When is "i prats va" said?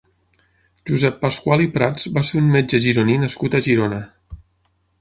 1.67-2.25